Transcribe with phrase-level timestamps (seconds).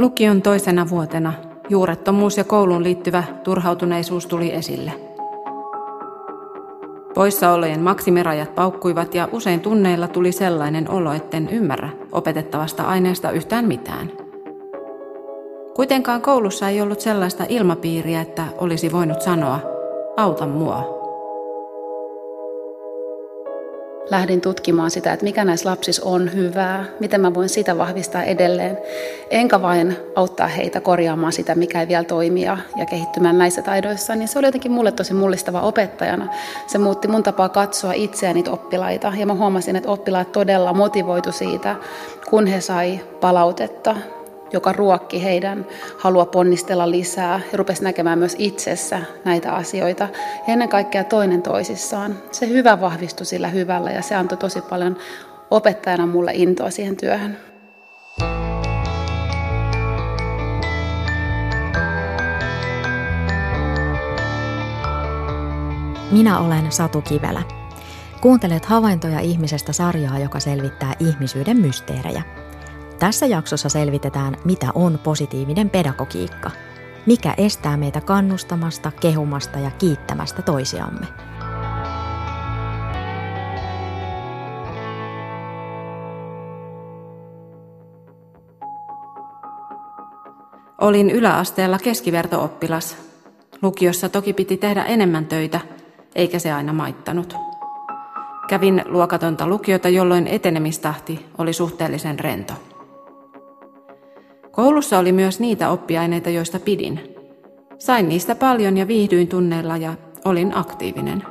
[0.00, 1.32] Lukion toisena vuotena
[1.68, 4.92] juurettomuus ja kouluun liittyvä turhautuneisuus tuli esille.
[7.14, 14.12] Poissaolojen maksimirajat paukkuivat ja usein tunneilla tuli sellainen olo, etten ymmärrä opetettavasta aineesta yhtään mitään.
[15.74, 19.60] Kuitenkaan koulussa ei ollut sellaista ilmapiiriä, että olisi voinut sanoa,
[20.16, 20.99] auta mua.
[24.10, 28.78] Lähdin tutkimaan sitä, että mikä näissä lapsissa on hyvää, miten mä voin sitä vahvistaa edelleen,
[29.30, 34.28] enkä vain auttaa heitä korjaamaan sitä, mikä ei vielä toimia ja kehittymään näissä taidoissa, niin
[34.28, 36.28] se oli jotenkin mulle tosi mullistava opettajana.
[36.66, 39.12] Se muutti mun tapaa katsoa itseä niitä oppilaita.
[39.16, 41.76] Ja mä huomasin, että oppilaat todella motivoitu siitä,
[42.30, 43.96] kun he sai palautetta
[44.52, 45.66] joka ruokki heidän
[45.98, 50.08] halua ponnistella lisää ja rupesi näkemään myös itsessä näitä asioita.
[50.46, 52.18] Ja ennen kaikkea toinen toisissaan.
[52.32, 54.96] Se hyvä vahvistui sillä hyvällä ja se antoi tosi paljon
[55.50, 57.36] opettajana mulle intoa siihen työhön.
[66.10, 67.42] Minä olen Satu Kivelä.
[68.20, 72.22] Kuuntelet havaintoja ihmisestä sarjaa, joka selvittää ihmisyyden mysteerejä–
[73.00, 76.50] tässä jaksossa selvitetään, mitä on positiivinen pedagogiikka.
[77.06, 81.06] Mikä estää meitä kannustamasta, kehumasta ja kiittämästä toisiamme.
[90.80, 92.96] Olin yläasteella keskivertooppilas.
[93.62, 95.60] Lukiossa toki piti tehdä enemmän töitä,
[96.14, 97.36] eikä se aina maittanut.
[98.48, 102.69] Kävin luokatonta lukiota, jolloin etenemistahti oli suhteellisen rento.
[104.60, 107.14] Koulussa oli myös niitä oppiaineita, joista pidin.
[107.78, 109.94] Sain niistä paljon ja viihdyin tunneilla ja
[110.24, 111.22] olin aktiivinen.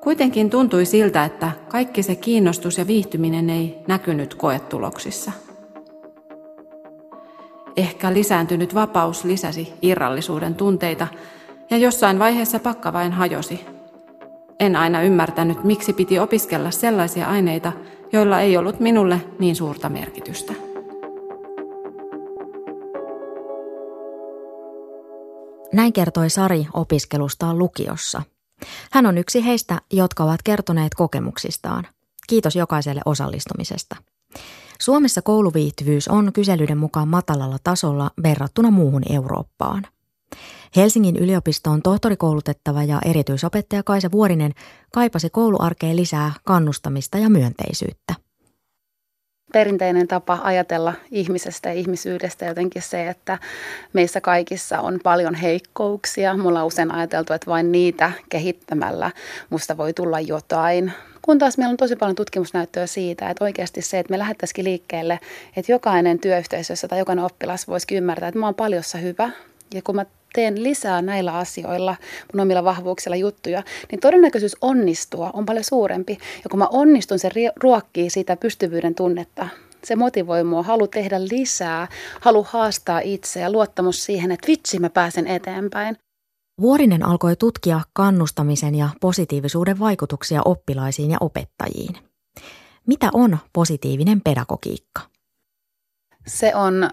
[0.00, 5.32] Kuitenkin tuntui siltä, että kaikki se kiinnostus ja viihtyminen ei näkynyt koetuloksissa.
[7.76, 11.06] Ehkä lisääntynyt vapaus lisäsi irrallisuuden tunteita
[11.70, 13.66] ja jossain vaiheessa pakka vain hajosi.
[14.60, 17.72] En aina ymmärtänyt, miksi piti opiskella sellaisia aineita,
[18.12, 20.63] joilla ei ollut minulle niin suurta merkitystä.
[25.74, 28.22] Näin kertoi Sari opiskelustaan lukiossa.
[28.92, 31.86] Hän on yksi heistä, jotka ovat kertoneet kokemuksistaan.
[32.26, 33.96] Kiitos jokaiselle osallistumisesta.
[34.80, 39.86] Suomessa kouluviihtyvyys on kyselyiden mukaan matalalla tasolla verrattuna muuhun Eurooppaan.
[40.76, 44.52] Helsingin yliopistoon tohtorikoulutettava ja erityisopettaja Kaisa Vuorinen
[44.92, 48.14] kaipasi kouluarkeen lisää kannustamista ja myönteisyyttä
[49.52, 53.38] perinteinen tapa ajatella ihmisestä ja ihmisyydestä jotenkin se, että
[53.92, 56.36] meissä kaikissa on paljon heikkouksia.
[56.36, 59.10] Mulla on usein ajateltu, että vain niitä kehittämällä
[59.50, 60.92] musta voi tulla jotain.
[61.22, 65.20] Kun taas meillä on tosi paljon tutkimusnäyttöä siitä, että oikeasti se, että me lähdettäisikin liikkeelle,
[65.56, 69.30] että jokainen työyhteisössä tai jokainen oppilas voisi ymmärtää, että mä oon paljossa hyvä.
[69.74, 71.96] Ja kun mä teen lisää näillä asioilla,
[72.32, 76.18] mun omilla vahvuuksilla juttuja, niin todennäköisyys onnistua on paljon suurempi.
[76.44, 79.48] Ja kun mä onnistun, se ruokkii sitä pystyvyyden tunnetta.
[79.84, 81.88] Se motivoi mua, halu tehdä lisää,
[82.20, 85.96] halu haastaa itse ja luottamus siihen, että vitsi mä pääsen eteenpäin.
[86.60, 91.96] Vuorinen alkoi tutkia kannustamisen ja positiivisuuden vaikutuksia oppilaisiin ja opettajiin.
[92.86, 95.00] Mitä on positiivinen pedagogiikka?
[96.26, 96.90] Se on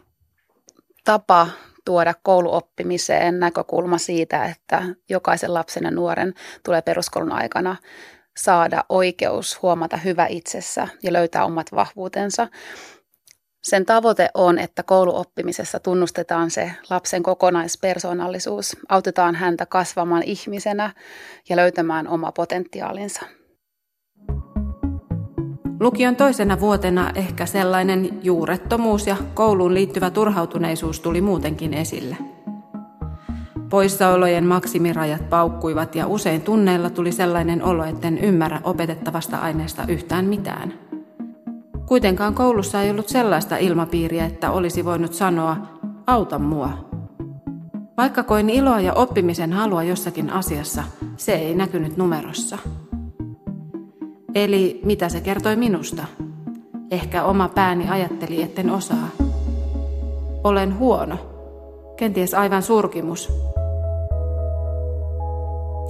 [1.04, 1.48] tapa
[1.86, 6.34] tuoda kouluoppimiseen näkökulma siitä, että jokaisen lapsen ja nuoren
[6.66, 7.76] tulee peruskoulun aikana
[8.38, 12.48] saada oikeus huomata hyvä itsessä ja löytää omat vahvuutensa.
[13.64, 20.94] Sen tavoite on, että kouluoppimisessa tunnustetaan se lapsen kokonaispersoonallisuus, autetaan häntä kasvamaan ihmisenä
[21.50, 23.41] ja löytämään oma potentiaalinsa.
[25.82, 32.18] Lukion toisena vuotena ehkä sellainen juurettomuus ja kouluun liittyvä turhautuneisuus tuli muutenkin esille.
[33.70, 40.74] Poissaolojen maksimirajat paukkuivat ja usein tunneilla tuli sellainen olo, etten ymmärrä opetettavasta aineesta yhtään mitään.
[41.86, 45.58] Kuitenkaan koulussa ei ollut sellaista ilmapiiriä, että olisi voinut sanoa,
[46.08, 46.90] auta mua.
[47.98, 50.84] Vaikka koin iloa ja oppimisen halua jossakin asiassa,
[51.18, 52.58] se ei näkynyt numerossa.
[54.36, 56.04] Eli mitä se kertoi minusta?
[56.92, 59.10] Ehkä oma pääni ajatteli, etten osaa.
[60.44, 61.18] Olen huono.
[61.98, 63.34] Kenties aivan surkimus.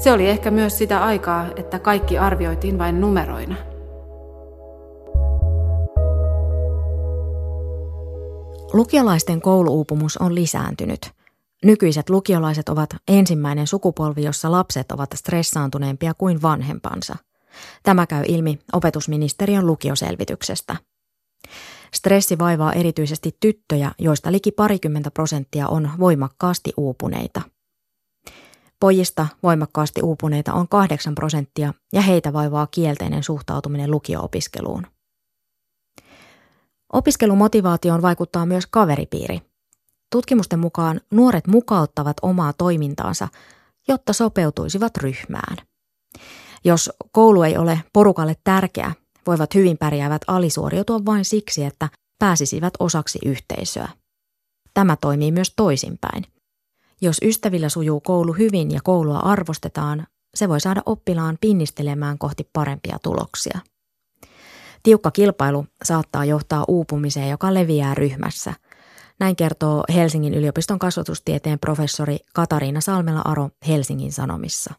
[0.03, 3.55] Se oli ehkä myös sitä aikaa, että kaikki arvioitiin vain numeroina.
[8.73, 11.11] Lukiolaisten kouluupumus on lisääntynyt.
[11.65, 17.15] Nykyiset lukiolaiset ovat ensimmäinen sukupolvi, jossa lapset ovat stressaantuneempia kuin vanhempansa–
[17.83, 20.75] Tämä käy ilmi opetusministeriön lukioselvityksestä.
[21.93, 27.41] Stressi vaivaa erityisesti tyttöjä, joista liki parikymmentä prosenttia on voimakkaasti uupuneita.
[28.79, 34.87] Pojista voimakkaasti uupuneita on 8 prosenttia ja heitä vaivaa kielteinen suhtautuminen lukio-opiskeluun.
[36.93, 39.41] Opiskelumotivaatioon vaikuttaa myös kaveripiiri.
[40.11, 43.27] Tutkimusten mukaan nuoret mukauttavat omaa toimintaansa,
[43.87, 45.57] jotta sopeutuisivat ryhmään.
[46.63, 48.91] Jos koulu ei ole porukalle tärkeä,
[49.27, 53.89] voivat hyvin pärjäävät alisuoriutua vain siksi, että pääsisivät osaksi yhteisöä.
[54.73, 56.23] Tämä toimii myös toisinpäin.
[57.01, 62.97] Jos ystävillä sujuu koulu hyvin ja koulua arvostetaan, se voi saada oppilaan pinnistelemään kohti parempia
[63.03, 63.59] tuloksia.
[64.83, 68.53] Tiukka kilpailu saattaa johtaa uupumiseen, joka leviää ryhmässä.
[69.19, 74.73] Näin kertoo Helsingin yliopiston kasvatustieteen professori Katariina Salmela-Aro Helsingin Sanomissa.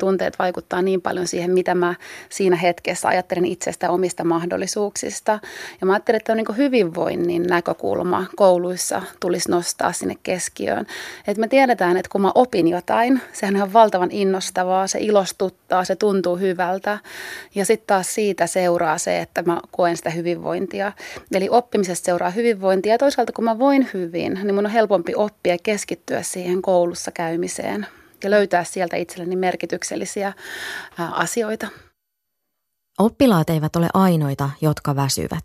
[0.00, 1.94] Tunteet vaikuttaa niin paljon siihen, mitä mä
[2.28, 5.38] siinä hetkessä ajattelen itsestä omista mahdollisuuksista.
[5.80, 10.86] Ja mä ajattelen, että on niin hyvinvoinnin näkökulma kouluissa tulisi nostaa sinne keskiöön.
[11.26, 15.96] Että me tiedetään, että kun mä opin jotain, sehän on valtavan innostavaa, se ilostuttaa, se
[15.96, 16.98] tuntuu hyvältä.
[17.54, 20.92] Ja sitten taas siitä seuraa se, että mä koen sitä hyvinvointia.
[21.32, 25.54] Eli oppimisesta seuraa hyvinvointia ja toisaalta kun mä voin hyvin, niin mun on helpompi oppia
[25.54, 27.86] ja keskittyä siihen koulussa käymiseen
[28.24, 30.32] ja löytää sieltä itselleni merkityksellisiä
[30.98, 31.68] asioita.
[32.98, 35.44] Oppilaat eivät ole ainoita, jotka väsyvät.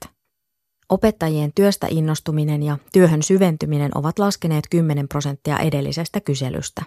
[0.90, 6.84] Opettajien työstä innostuminen ja työhön syventyminen ovat laskeneet 10 prosenttia edellisestä kyselystä.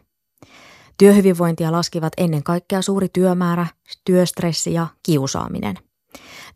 [0.99, 3.67] Työhyvinvointia laskivat ennen kaikkea suuri työmäärä,
[4.05, 5.77] työstressi ja kiusaaminen.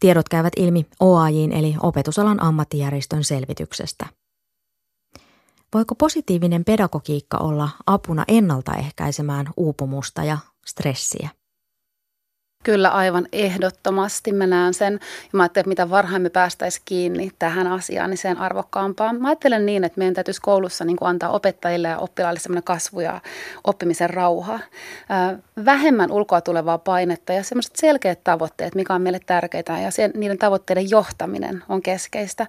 [0.00, 4.06] Tiedot käyvät ilmi OAJin eli opetusalan ammattijärjestön selvityksestä.
[5.76, 11.28] Voiko positiivinen pedagogiikka olla apuna ennaltaehkäisemään uupumusta ja stressiä?
[12.66, 14.92] Kyllä aivan ehdottomasti mä näen sen.
[14.92, 19.12] Ja mä ajattelen, että mitä varhain päästäisiin kiinni tähän asiaan, niin sen arvokkaampaa.
[19.12, 23.00] Mä ajattelen niin, että meidän täytyisi koulussa niin kuin antaa opettajille ja oppilaille semmoinen kasvu
[23.00, 23.20] ja
[23.64, 24.60] oppimisen rauha.
[25.64, 30.38] Vähemmän ulkoa tulevaa painetta ja semmoiset selkeät tavoitteet, mikä on meille tärkeitä ja sen, niiden
[30.38, 32.46] tavoitteiden johtaminen on keskeistä.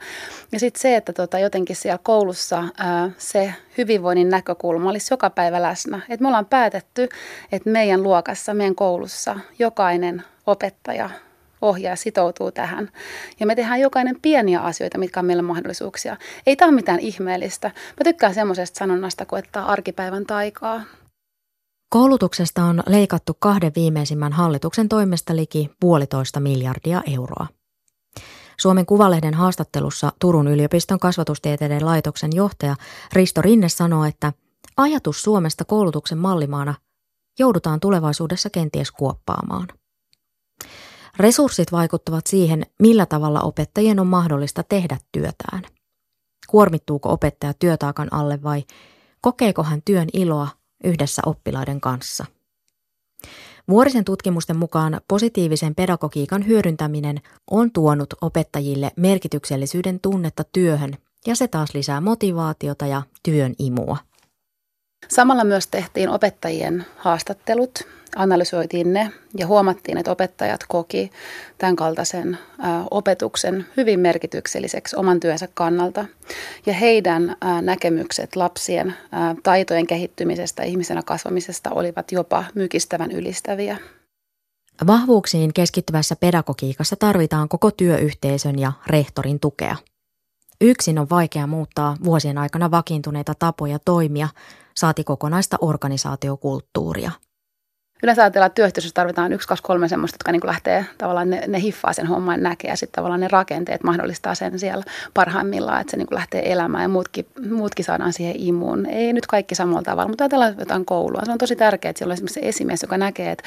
[0.52, 2.64] Ja sitten se, että tota, jotenkin siellä koulussa
[3.18, 6.02] se hyvinvoinnin näkökulma olisi joka päivä läsnä.
[6.10, 7.10] Et me ollaan päätetty,
[7.52, 11.10] että meidän luokassa, meidän koulussa jokainen opettaja
[11.62, 12.90] ohjaa sitoutuu tähän.
[13.40, 16.18] Ja me tehdään jokainen pieniä asioita, mitkä on meillä mahdollisuuksia.
[16.46, 17.68] Ei tämä ole mitään ihmeellistä.
[17.68, 20.82] Mä tykkään semmoisesta sanonnasta kuin, että arkipäivän taikaa.
[21.90, 27.48] Koulutuksesta on leikattu kahden viimeisimmän hallituksen toimesta liki puolitoista miljardia euroa.
[28.62, 32.76] Suomen Kuvalehden haastattelussa Turun yliopiston kasvatustieteiden laitoksen johtaja
[33.14, 34.34] Risto Rinne sanoo, että
[34.78, 36.76] ajatus Suomesta koulutuksen mallimaana
[37.40, 39.68] joudutaan tulevaisuudessa kenties kuoppaamaan.
[41.18, 45.64] Resurssit vaikuttavat siihen, millä tavalla opettajien on mahdollista tehdä työtään.
[46.48, 48.64] Kuormittuuko opettaja työtaakan alle vai
[49.22, 50.48] kokeeko hän työn iloa
[50.84, 52.26] yhdessä oppilaiden kanssa–
[53.70, 57.22] Vuorisen tutkimusten mukaan positiivisen pedagogiikan hyödyntäminen
[57.52, 60.94] on tuonut opettajille merkityksellisyyden tunnetta työhön
[61.26, 63.98] ja se taas lisää motivaatiota ja työn imua.
[65.08, 67.80] Samalla myös tehtiin opettajien haastattelut,
[68.16, 71.12] analysoitiin ne ja huomattiin, että opettajat koki
[71.58, 72.38] tämän kaltaisen
[72.92, 76.06] opetuksen hyvin merkitykselliseksi oman työnsä kannalta.
[76.66, 78.94] Ja heidän näkemykset lapsien
[79.44, 83.78] taitojen kehittymisestä ihmisenä kasvamisesta olivat jopa mykistävän ylistäviä.
[84.88, 89.76] Vahvuuksiin keskittyvässä pedagogiikassa tarvitaan koko työyhteisön ja rehtorin tukea.
[90.62, 94.30] Yksin on vaikea muuttaa vuosien aikana vakiintuneita tapoja toimia,
[94.78, 97.12] saati kokonaista organisaatiokulttuuria–
[98.04, 101.62] Yleensä ajatellaan, että työyhteisössä tarvitaan yksi, kaksi, kolme semmoista, jotka niin lähtee tavallaan, ne, ne
[101.62, 105.98] hiffaa sen homman näkee ja sitten tavallaan ne rakenteet mahdollistaa sen siellä parhaimmillaan, että se
[105.98, 108.86] niin lähtee elämään ja muutkin, muutkin saadaan siihen imuun.
[108.86, 111.22] Ei nyt kaikki samalla tavalla, mutta ajatellaan jotain koulua.
[111.26, 113.44] Se on tosi tärkeää, että siellä on esimerkiksi se esimies, joka näkee, että,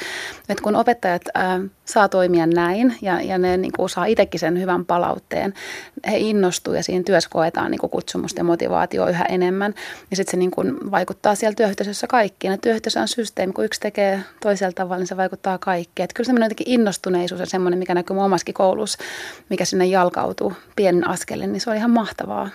[0.49, 4.59] että kun opettajat ää, saa toimia näin ja, ja ne niin kuin saa itsekin sen
[4.59, 5.53] hyvän palautteen,
[6.11, 9.73] he innostuu ja siinä työssä koetaan niin kuin kutsumusta ja motivaatio yhä enemmän.
[10.11, 12.51] Ja sitten se niin kuin vaikuttaa siellä työyhteisössä kaikkiin.
[12.51, 16.03] Ja työyhteisö on systeemi, kun yksi tekee toisella tavalla, niin se vaikuttaa kaikkeen.
[16.03, 18.97] Että kyllä semmoinen jotenkin innostuneisuus on semmoinen, mikä näkyy mun omassakin koulussa,
[19.49, 22.49] mikä sinne jalkautuu pienin askelin, niin se on ihan mahtavaa.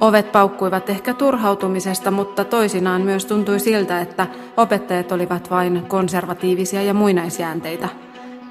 [0.00, 4.26] Ovet paukkuivat ehkä turhautumisesta, mutta toisinaan myös tuntui siltä, että
[4.56, 7.88] opettajat olivat vain konservatiivisia ja muinaisjäänteitä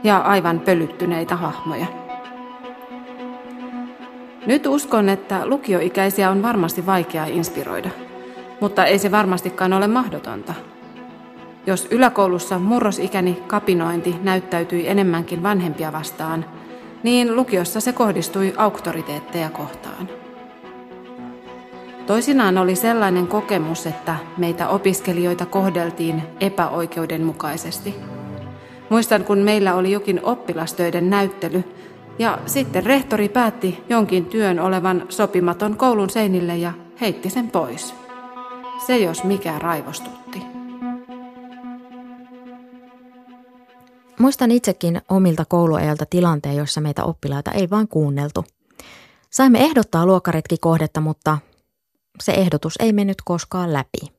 [0.04, 1.86] ja aivan pölyttyneitä hahmoja.
[4.46, 7.90] Nyt uskon, että lukioikäisiä on varmasti vaikea inspiroida–
[8.62, 10.54] mutta ei se varmastikaan ole mahdotonta.
[11.68, 16.46] Jos yläkoulussa murrosikäni kapinointi näyttäytyi enemmänkin vanhempia vastaan,
[17.04, 20.10] niin lukiossa se kohdistui auktoriteetteja kohtaan.
[22.08, 27.96] Toisinaan oli sellainen kokemus, että meitä opiskelijoita kohdeltiin epäoikeudenmukaisesti.
[28.90, 31.64] Muistan, kun meillä oli jokin oppilastöiden näyttely,
[32.20, 38.05] ja sitten rehtori päätti jonkin työn olevan sopimaton koulun seinille ja heitti sen pois.
[38.80, 40.42] Se jos mikä raivostutti.
[44.20, 48.46] Muistan itsekin omilta kouluajalta tilanteen, jossa meitä oppilaita ei vain kuunneltu.
[49.32, 51.38] Saimme ehdottaa luokkaretkikohdetta, mutta
[52.24, 54.16] se ehdotus ei mennyt koskaan läpi.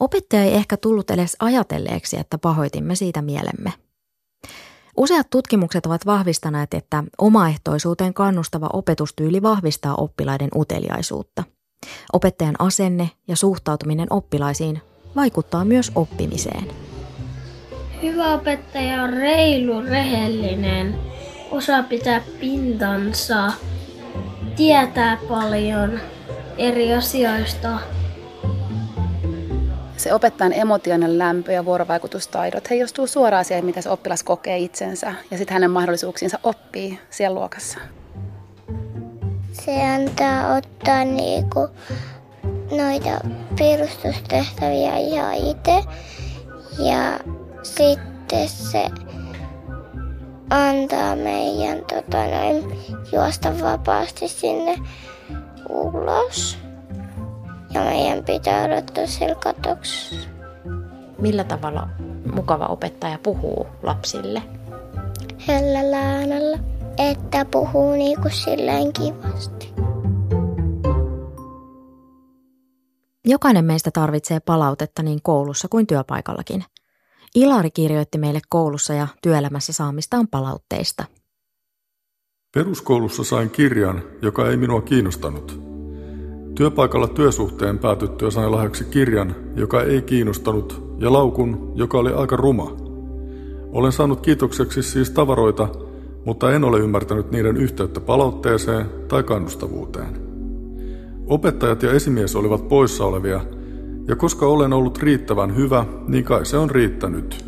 [0.00, 3.72] Opettaja ei ehkä tullut edes ajatelleeksi, että pahoitimme siitä mielemme.
[4.96, 11.44] Useat tutkimukset ovat vahvistaneet, että omaehtoisuuteen kannustava opetustyyli vahvistaa oppilaiden uteliaisuutta.
[12.12, 14.82] Opettajan asenne ja suhtautuminen oppilaisiin
[15.16, 16.66] vaikuttaa myös oppimiseen.
[18.02, 20.98] Hyvä opettaja on reilu, rehellinen,
[21.50, 23.52] osaa pitää pintansa,
[24.56, 26.00] tietää paljon
[26.58, 27.78] eri asioista.
[29.96, 35.38] Se opettajan emotionaalinen lämpö ja vuorovaikutustaidot heijastuu suoraan siihen, mitä se oppilas kokee itsensä ja
[35.38, 37.78] sitten hänen mahdollisuuksiinsa oppii siellä luokassa.
[39.64, 41.68] Se antaa ottaa niinku
[42.70, 45.84] noita perustustehtäviä ihan itse
[46.78, 47.18] ja
[47.62, 48.86] sitten se
[50.50, 52.78] antaa meidän tota, noin,
[53.12, 54.78] juosta vapaasti sinne
[55.68, 56.58] ulos.
[57.74, 60.28] Ja meidän pitää odottaa siellä katoksessa.
[61.18, 61.88] Millä tavalla
[62.34, 64.42] mukava opettaja puhuu lapsille?
[65.48, 66.58] Hellällä äänellä,
[67.00, 69.72] että puhuu niinku silleen kivasti.
[73.24, 76.64] Jokainen meistä tarvitsee palautetta niin koulussa kuin työpaikallakin.
[77.34, 81.04] Ilari kirjoitti meille koulussa ja työelämässä saamistaan palautteista.
[82.54, 85.60] Peruskoulussa sain kirjan, joka ei minua kiinnostanut.
[86.54, 92.76] Työpaikalla työsuhteen päätyttyä sain lahjaksi kirjan, joka ei kiinnostanut, ja laukun, joka oli aika ruma.
[93.72, 95.68] Olen saanut kiitokseksi siis tavaroita,
[96.24, 100.30] mutta en ole ymmärtänyt niiden yhteyttä palautteeseen tai kannustavuuteen.
[101.26, 103.40] Opettajat ja esimies olivat poissa olevia,
[104.08, 107.44] ja koska olen ollut riittävän hyvä, niin kai se on riittänyt.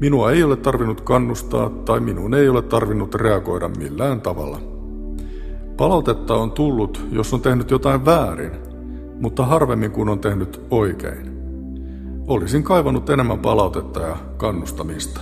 [0.00, 4.60] Minua ei ole tarvinnut kannustaa tai minun ei ole tarvinnut reagoida millään tavalla.
[5.76, 8.52] Palautetta on tullut, jos on tehnyt jotain väärin,
[9.20, 11.38] mutta harvemmin kun on tehnyt oikein.
[12.26, 15.20] Olisin kaivannut enemmän palautetta ja kannustamista.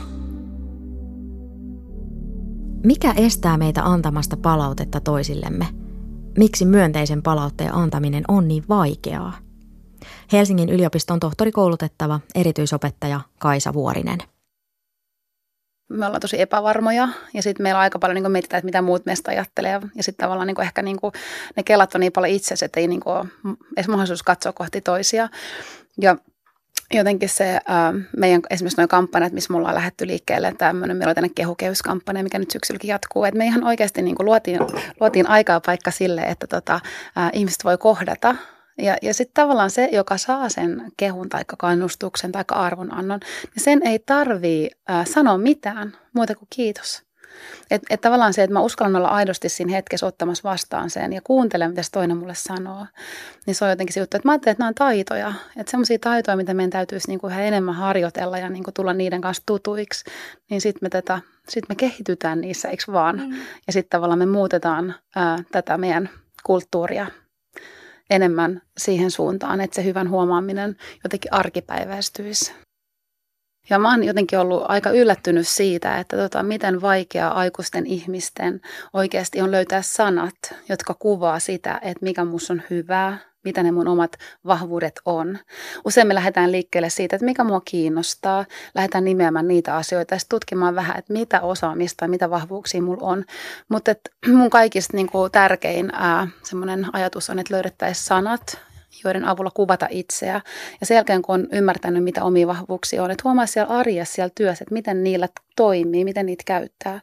[2.86, 5.66] Mikä estää meitä antamasta palautetta toisillemme?
[6.38, 9.38] Miksi myönteisen palautteen antaminen on niin vaikeaa?
[10.32, 14.18] Helsingin yliopiston tohtorikoulutettava erityisopettaja Kaisa Vuorinen
[15.90, 19.06] me ollaan tosi epävarmoja ja sitten meillä on aika paljon niin mietitään, että mitä muut
[19.06, 20.96] meistä ajattelee ja sitten tavallaan niin ehkä niin
[21.56, 23.00] ne kelat on niin paljon itsessä, että ei niin
[23.76, 25.28] edes mahdollisuus katsoa kohti toisia.
[26.00, 26.16] Ja
[26.94, 31.14] jotenkin se ää, meidän esimerkiksi nuo kampanjat, missä me ollaan lähdetty liikkeelle, tämmöinen, meillä on
[31.14, 34.60] tänne mikä nyt syksylläkin jatkuu, että me ihan oikeasti niin kuin luotiin,
[35.00, 36.80] luotiin aikaa paikka sille, että tota,
[37.16, 38.36] ää, ihmiset voi kohdata
[38.78, 43.20] ja, ja sitten tavallaan se, joka saa sen kehun tai kannustuksen tai arvonannon,
[43.54, 47.05] niin sen ei tarvii äh, sanoa mitään muuta kuin kiitos.
[47.70, 51.20] Että et tavallaan se, että mä uskallan olla aidosti siinä hetkessä ottamassa vastaan sen ja
[51.24, 52.86] kuuntelen, mitä se toinen mulle sanoo,
[53.46, 55.32] niin se on jotenkin se juttu, että mä ajattelen, että nämä on taitoja.
[55.56, 58.92] Että semmoisia taitoja, mitä meidän täytyisi niin kuin yhä enemmän harjoitella ja niin kuin tulla
[58.92, 60.04] niiden kanssa tutuiksi,
[60.50, 63.16] niin sitten me, tätä, sit me kehitytään niissä, eikö vaan?
[63.16, 63.32] Mm.
[63.66, 66.10] Ja sitten tavallaan me muutetaan ää, tätä meidän
[66.44, 67.06] kulttuuria
[68.10, 72.52] enemmän siihen suuntaan, että se hyvän huomaaminen jotenkin arkipäiväistyisi.
[73.70, 78.60] Ja mä oon jotenkin ollut aika yllättynyt siitä, että tota, miten vaikeaa aikuisten ihmisten
[78.92, 80.34] oikeasti on löytää sanat,
[80.68, 84.12] jotka kuvaa sitä, että mikä musta on hyvää, mitä ne mun omat
[84.46, 85.38] vahvuudet on.
[85.84, 88.44] Usein me lähdetään liikkeelle siitä, että mikä mua kiinnostaa.
[88.74, 93.24] Lähdetään nimeämään niitä asioita ja tutkimaan vähän, että mitä osaamista ja mitä vahvuuksia mulla on.
[93.68, 93.94] Mutta
[94.26, 98.60] mun kaikista niin kuin, tärkein ää, semmoinen ajatus on, että löydettäisiin sanat,
[99.04, 100.40] joiden avulla kuvata itseä.
[100.80, 104.32] Ja sen jälkeen, kun on ymmärtänyt, mitä omia vahvuuksia on, että huomaa siellä arjessa, siellä
[104.34, 107.00] työssä, että miten niillä toimii, miten niitä käyttää.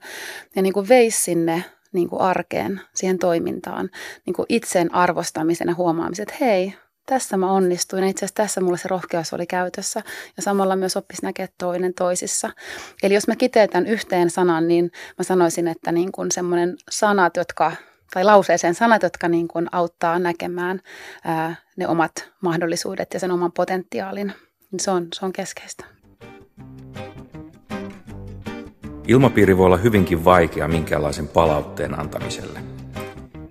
[0.56, 1.64] Ja niin kuin veisi sinne
[1.94, 3.90] niin kuin arkeen, siihen toimintaan,
[4.26, 6.74] niin kuin itseen arvostamisen ja huomaamisen, että hei,
[7.06, 8.04] tässä mä onnistuin.
[8.04, 10.02] Itse asiassa tässä mulle se rohkeus oli käytössä
[10.38, 12.50] ja samalla myös oppisi näkeä toinen toisissa.
[13.04, 17.72] Eli jos mä kiteytän yhteen sanan, niin mä sanoisin, että niin kuin semmoinen sanat, jotka
[18.14, 20.80] tai lauseeseen sanat, jotka niin kuin auttaa näkemään
[21.24, 24.34] ää, ne omat mahdollisuudet ja sen oman potentiaalin,
[24.78, 25.86] se on, se on keskeistä.
[29.08, 32.60] Ilmapiiri voi olla hyvinkin vaikea minkäänlaisen palautteen antamiselle.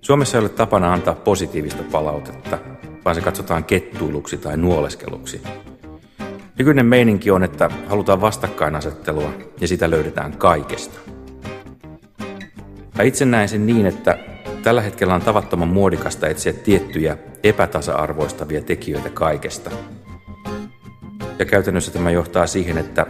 [0.00, 2.58] Suomessa ei ole tapana antaa positiivista palautetta,
[3.04, 5.42] vaan se katsotaan kettuiluksi tai nuoleskeluksi.
[6.58, 10.98] Nykyinen meininki on, että halutaan vastakkainasettelua ja sitä löydetään kaikesta.
[12.98, 14.18] Mä itse näen sen niin, että
[14.62, 19.70] tällä hetkellä on tavattoman muodikasta etsiä tiettyjä epätasa-arvoistavia tekijöitä kaikesta.
[21.38, 23.06] Ja käytännössä tämä johtaa siihen, että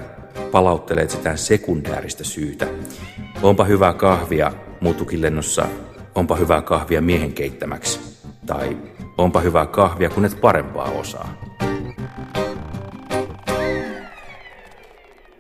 [0.53, 2.67] palauttelee etsitään sekundääristä syytä.
[3.43, 5.67] Onpa hyvää kahvia muutukin lennossa,
[6.15, 8.01] onpa hyvää kahvia miehen keittämäksi.
[8.47, 8.77] Tai
[9.19, 11.35] onpa hyvää kahvia, kun et parempaa osaa.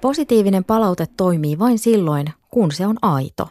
[0.01, 3.49] Positiivinen palaute toimii vain silloin, kun se on aito.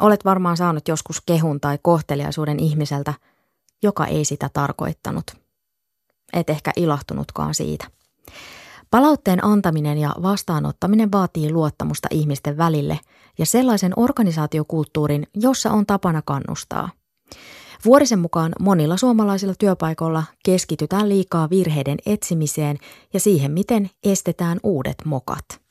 [0.00, 3.14] Olet varmaan saanut joskus kehun tai kohteliaisuuden ihmiseltä,
[3.82, 5.24] joka ei sitä tarkoittanut.
[6.32, 7.86] Et ehkä ilahtunutkaan siitä.
[8.90, 13.00] Palautteen antaminen ja vastaanottaminen vaatii luottamusta ihmisten välille
[13.38, 16.90] ja sellaisen organisaatiokulttuurin, jossa on tapana kannustaa.
[17.84, 22.78] Vuorisen mukaan monilla suomalaisilla työpaikoilla keskitytään liikaa virheiden etsimiseen
[23.14, 25.67] ja siihen, miten estetään uudet mokat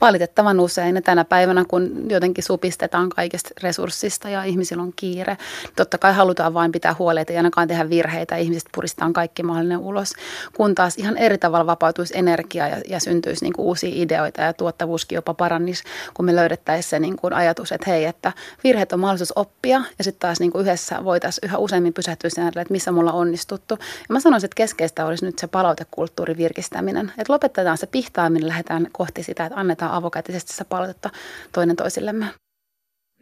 [0.00, 0.96] valitettavan usein.
[0.96, 5.36] Ja tänä päivänä, kun jotenkin supistetaan kaikesta resurssista ja ihmisillä on kiire,
[5.76, 10.12] totta kai halutaan vain pitää huolta, ei ainakaan tehdä virheitä, ihmiset puristaan kaikki mahdollinen ulos,
[10.56, 14.52] kun taas ihan eri tavalla vapautuisi energiaa ja, ja syntyisi niin kuin uusia ideoita ja
[14.52, 15.84] tuottavuuskin jopa parannisi,
[16.14, 18.32] kun me löydettäisiin se niin kuin ajatus, että hei, että
[18.64, 22.46] virheet on mahdollisuus oppia ja sitten taas niin kuin yhdessä voitaisiin yhä useammin pysähtyä sen
[22.46, 23.74] että missä mulla on onnistuttu.
[23.80, 28.86] Ja mä sanoisin, että keskeistä olisi nyt se palautekulttuurin virkistäminen, että lopetetaan se pihtaaminen, lähdetään
[28.92, 31.10] kohti sitä, että annetaan avokätisesti sitä palautetta
[31.52, 32.26] toinen toisillemme.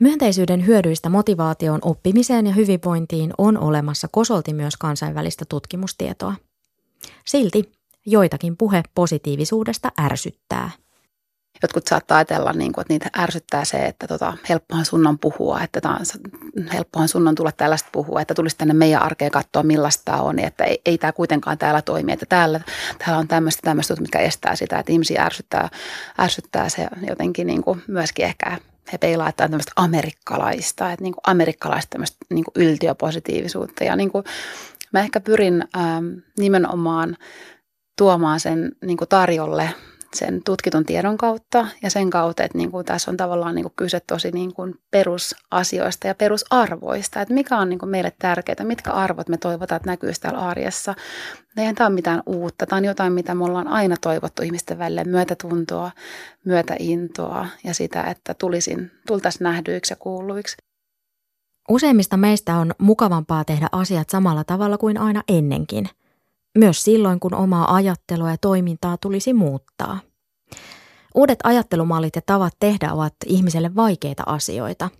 [0.01, 6.35] Myönteisyyden hyödyistä motivaatioon, oppimiseen ja hyvinvointiin on olemassa kosolti myös kansainvälistä tutkimustietoa.
[7.27, 7.73] Silti
[8.07, 10.71] joitakin puhe positiivisuudesta ärsyttää.
[11.63, 15.61] Jotkut saattaa ajatella, niin kuin, että niitä ärsyttää se, että tota, helppohan sun on puhua,
[15.61, 16.19] että taas,
[16.73, 20.65] helppohan sun on tulla tällaista puhua, että tulisi tänne meidän arkeen katsoa, millaista on, että
[20.65, 22.61] ei, ei tämä kuitenkaan täällä toimi, että täällä,
[22.99, 25.69] täällä on tämmöistä, tämmöistä, mikä estää sitä, että ihmisiä ärsyttää,
[26.21, 28.59] ärsyttää se jotenkin niin kuin myöskin ehkä
[28.93, 33.85] he peilaa, että on tämmöistä amerikkalaista, että niin kuin amerikkalaista tämmöistä niin kuin yltiöpositiivisuutta.
[33.85, 34.25] Ja niin kuin
[34.93, 36.07] mä ehkä pyrin ähm,
[36.39, 37.17] nimenomaan
[37.99, 39.71] tuomaan sen niin kuin tarjolle
[40.15, 43.73] sen tutkitun tiedon kautta ja sen kautta, että niin kuin tässä on tavallaan niin kuin
[43.77, 48.91] kyse tosi niin kuin perusasioista ja perusarvoista, että mikä on niin kuin meille tärkeää, mitkä
[48.91, 50.95] arvot me toivotaan, että näkyy täällä arjessa.
[51.57, 55.05] Eihän tämä ole mitään uutta, tämä on jotain, mitä me ollaan aina toivottu ihmisten välille,
[55.05, 55.91] myötätuntoa,
[56.45, 60.57] myötäintoa ja sitä, että tulisin, tultaisiin nähdyiksi ja kuulluiksi.
[61.69, 65.89] Useimmista meistä on mukavampaa tehdä asiat samalla tavalla kuin aina ennenkin–
[66.59, 69.99] myös silloin, kun omaa ajattelua ja toimintaa tulisi muuttaa.
[71.15, 74.91] Uudet ajattelumallit ja tavat tehdä ovat ihmiselle vaikeita asioita.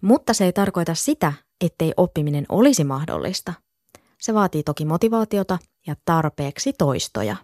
[0.00, 1.32] Mutta se ei tarkoita sitä,
[1.64, 3.52] ettei oppiminen olisi mahdollista.
[4.20, 7.36] Se vaatii toki motivaatiota ja tarpeeksi toistoja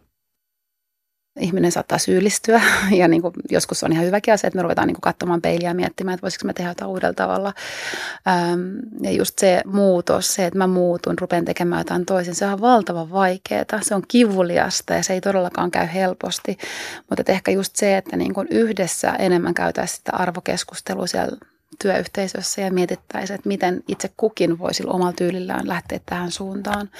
[1.41, 2.61] ihminen saattaa syyllistyä
[3.01, 5.71] ja niin kuin joskus on ihan hyväkin asia, että me ruvetaan niin kuin katsomaan peiliä
[5.71, 7.53] ja miettimään, että voisiko me tehdä jotain uudella tavalla.
[8.29, 8.61] Ähm,
[9.03, 13.11] ja just se muutos, se, että mä muutun, rupean tekemään jotain toisin, se on valtavan
[13.11, 16.59] vaikeaa, se on kivuliasta ja se ei todellakaan käy helposti.
[17.11, 21.37] Mutta ehkä just se, että niin kuin yhdessä enemmän käytäisiin sitä arvokeskustelua siellä
[21.79, 26.91] työyhteisössä ja mietittäisiin, että miten itse kukin voisi omalla tyylillään lähteä tähän suuntaan.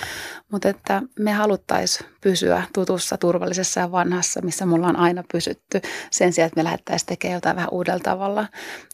[0.53, 5.81] Mutta että me haluttaisiin pysyä tutussa, turvallisessa ja vanhassa, missä mulla on aina pysytty,
[6.11, 8.49] sen sijaan, että me lähdettäisiin tekemään jotain vähän uudella tavalla.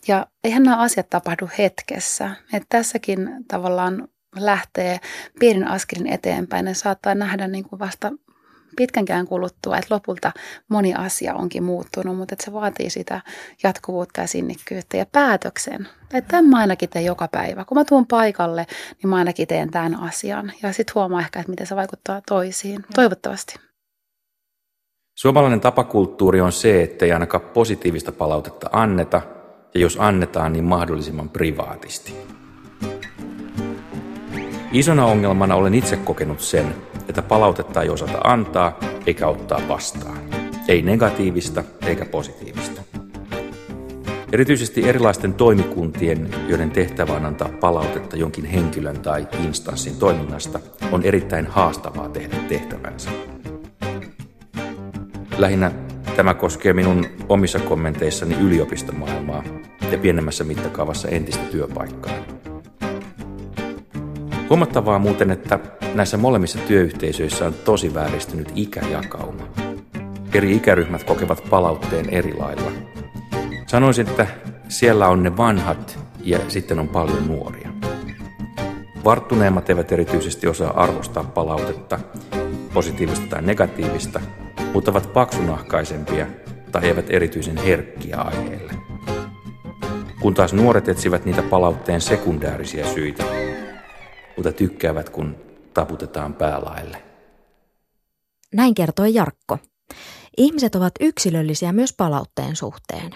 [0.08, 2.30] Ja eihän nämä asiat tapahdu hetkessä.
[2.52, 5.00] Että tässäkin tavallaan lähtee
[5.40, 8.12] pienin askelin eteenpäin ja saattaa nähdä niin kuin vasta
[8.78, 10.32] pitkänkään kuluttua, että lopulta
[10.68, 13.20] moni asia onkin muuttunut, mutta että se vaatii sitä
[13.62, 15.88] jatkuvuutta ja sinnikkyyttä ja päätöksen.
[16.14, 17.64] Että tämän mä ainakin teen joka päivä.
[17.64, 18.66] Kun mä tuun paikalle,
[19.02, 20.52] niin mä ainakin teen tämän asian.
[20.62, 22.84] Ja sitten huomaa ehkä, että miten se vaikuttaa toisiin.
[22.94, 23.54] Toivottavasti.
[25.14, 29.22] Suomalainen tapakulttuuri on se, että ei ainakaan positiivista palautetta anneta,
[29.74, 32.14] ja jos annetaan, niin mahdollisimman privaatisti.
[34.72, 36.74] Isona ongelmana olen itse kokenut sen,
[37.08, 40.18] että palautetta ei osata antaa eikä ottaa vastaan.
[40.68, 42.82] Ei negatiivista eikä positiivista.
[44.32, 50.60] Erityisesti erilaisten toimikuntien, joiden tehtävä on antaa palautetta jonkin henkilön tai instanssin toiminnasta,
[50.92, 53.10] on erittäin haastavaa tehdä tehtävänsä.
[55.38, 55.70] Lähinnä
[56.16, 59.44] tämä koskee minun omissa kommenteissani yliopistomaailmaa
[59.92, 62.37] ja pienemmässä mittakaavassa entistä työpaikkaa.
[64.50, 65.58] Huomattavaa muuten, että
[65.94, 69.42] näissä molemmissa työyhteisöissä on tosi vääristynyt ikäjakauma.
[70.34, 72.70] Eri ikäryhmät kokevat palautteen eri lailla.
[73.66, 74.26] Sanoisin, että
[74.68, 77.68] siellä on ne vanhat ja sitten on paljon nuoria.
[79.04, 81.98] Varttuneemmat eivät erityisesti osaa arvostaa palautetta,
[82.74, 84.20] positiivista tai negatiivista,
[84.72, 86.26] mutta ovat paksunahkaisempia
[86.72, 88.72] tai eivät erityisen herkkiä aiheelle.
[90.20, 93.24] Kun taas nuoret etsivät niitä palautteen sekundäärisiä syitä,
[94.38, 95.36] mutta tykkäävät kun
[95.74, 97.02] taputetaan päälaille.
[98.54, 99.58] Näin kertoi Jarkko.
[100.36, 103.14] Ihmiset ovat yksilöllisiä myös palautteen suhteen.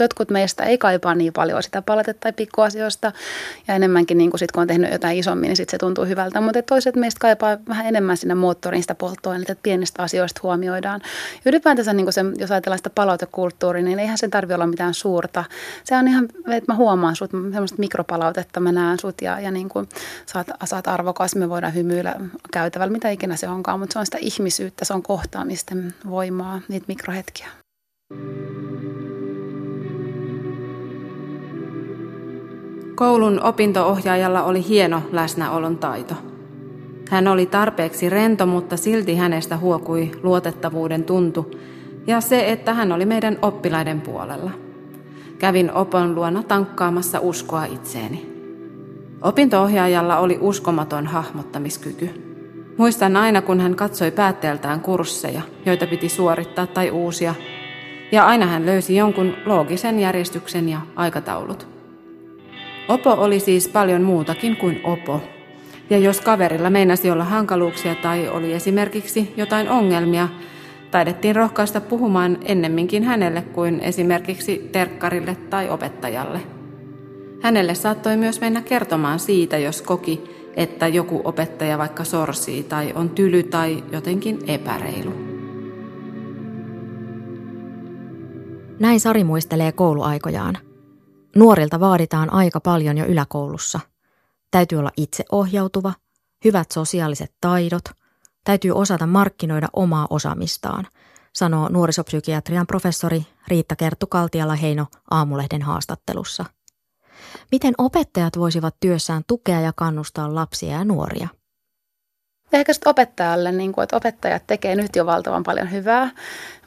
[0.00, 3.12] Jotkut meistä ei kaipaa niin paljon sitä palautetta tai pikkuasioista
[3.68, 6.40] ja enemmänkin niin kuin sit, kun on tehnyt jotain isommin, niin sit se tuntuu hyvältä.
[6.40, 11.00] Mutta toiset meistä kaipaa vähän enemmän sinne moottoriin sitä polttoainetta, että pienistä asioista huomioidaan.
[11.46, 15.44] Ylipäätänsä niin se, jos ajatellaan sitä palautekulttuuria, niin eihän sen tarvitse olla mitään suurta.
[15.84, 19.68] Se on ihan, että mä huomaan sut, semmoista mikropalautetta, mä näen sut ja, ja niin
[19.68, 19.88] kuin
[20.26, 22.14] saat, saat arvokas, me voidaan hymyillä
[22.52, 26.84] käytävällä, mitä ikinä se onkaan, mutta se on sitä ihmisyyttä, se on kohtaamisten voimaa, niitä
[26.88, 27.48] mikrohetkiä.
[33.02, 36.14] Koulun opintoohjaajalla oli hieno läsnäolon taito.
[37.10, 41.50] Hän oli tarpeeksi rento, mutta silti hänestä huokui luotettavuuden tuntu
[42.06, 44.50] ja se, että hän oli meidän oppilaiden puolella.
[45.38, 48.32] Kävin opon luona tankkaamassa uskoa itseeni.
[49.22, 52.10] Opintoohjaajalla oli uskomaton hahmottamiskyky.
[52.78, 57.34] Muistan aina, kun hän katsoi päätteeltään kursseja, joita piti suorittaa tai uusia,
[58.12, 61.71] ja aina hän löysi jonkun loogisen järjestyksen ja aikataulut.
[62.88, 65.20] Opo oli siis paljon muutakin kuin opo.
[65.90, 70.28] Ja jos kaverilla meinasi olla hankaluuksia tai oli esimerkiksi jotain ongelmia,
[70.90, 76.40] taidettiin rohkaista puhumaan ennemminkin hänelle kuin esimerkiksi terkkarille tai opettajalle.
[77.42, 80.24] Hänelle saattoi myös mennä kertomaan siitä, jos koki,
[80.56, 85.12] että joku opettaja vaikka sorsii tai on tyly tai jotenkin epäreilu.
[88.78, 90.58] Näin Sari muistelee kouluaikojaan–
[91.36, 93.80] Nuorilta vaaditaan aika paljon jo yläkoulussa.
[94.50, 95.92] Täytyy olla itseohjautuva,
[96.44, 97.84] hyvät sosiaaliset taidot,
[98.44, 100.86] täytyy osata markkinoida omaa osaamistaan,
[101.32, 106.44] sanoo nuorisopsykiatrian professori Riitta Kerttu Kaltiala-Heino Aamulehden haastattelussa.
[107.52, 111.28] Miten opettajat voisivat työssään tukea ja kannustaa lapsia ja nuoria?
[112.58, 116.10] Ehkä sitten opettajalle, niin kuin, että opettajat tekee nyt jo valtavan paljon hyvää,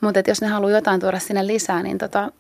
[0.02, 2.32] mutta että jos ne haluaa jotain tuoda sinne lisää, niin tota,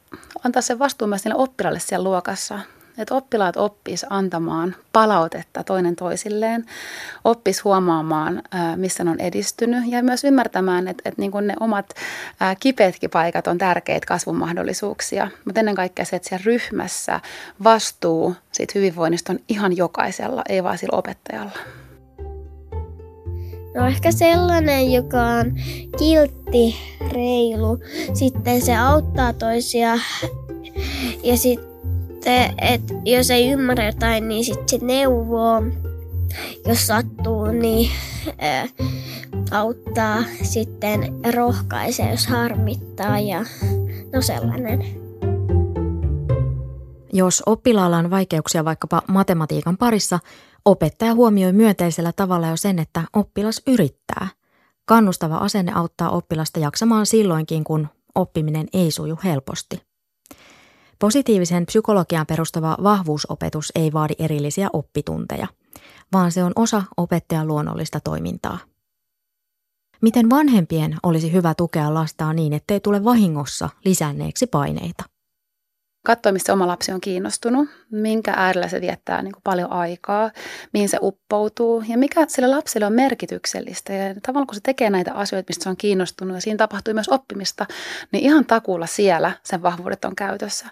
[0.44, 2.60] antaa se vastuu myös sinne oppilaille siellä luokassa.
[2.98, 6.66] Että oppilaat oppis antamaan palautetta toinen toisilleen,
[7.24, 8.44] oppis huomaamaan,
[8.76, 11.94] missä ne on edistynyt ja myös ymmärtämään, että, että niin kuin ne omat
[12.60, 15.28] kipeätkin paikat on tärkeitä kasvun mahdollisuuksia.
[15.46, 17.20] Mutta ennen kaikkea se, että siellä ryhmässä
[17.64, 21.85] vastuu siitä hyvinvoinnista on ihan jokaisella, ei vaan sillä opettajalla.
[23.76, 25.54] No ehkä sellainen, joka on
[25.98, 26.76] kiltti,
[27.14, 27.80] reilu.
[28.14, 30.00] Sitten se auttaa toisia
[31.24, 35.64] ja sitten, että jos ei ymmärrä jotain, niin sitten se neuvoo.
[36.68, 37.92] Jos sattuu, niin
[39.52, 43.46] auttaa sitten rohkaisee, jos harmittaa ja
[44.14, 45.05] no sellainen.
[47.16, 50.20] Jos oppilaalla on vaikeuksia vaikkapa matematiikan parissa,
[50.66, 54.28] Opettaja huomioi myönteisellä tavalla jo sen, että oppilas yrittää.
[54.86, 59.82] Kannustava asenne auttaa oppilasta jaksamaan silloinkin, kun oppiminen ei suju helposti.
[61.00, 65.48] Positiivisen psykologian perustuva vahvuusopetus ei vaadi erillisiä oppitunteja,
[66.14, 68.60] vaan se on osa opettajan luonnollista toimintaa.
[70.02, 75.04] Miten vanhempien olisi hyvä tukea lastaa niin, ettei tule vahingossa lisänneeksi paineita?
[76.06, 80.32] Katsoa, mistä oma lapsi on kiinnostunut, minkä äärellä se viettää niin kuin paljon aikaa,
[80.74, 83.94] mihin se uppoutuu ja mikä sille lapselle on merkityksellistä.
[83.94, 87.10] Ja tavallaan kun se tekee näitä asioita, mistä se on kiinnostunut ja siinä tapahtuu myös
[87.10, 87.66] oppimista,
[88.12, 90.66] niin ihan takuulla siellä sen vahvuudet on käytössä.